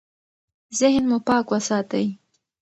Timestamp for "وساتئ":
1.53-2.05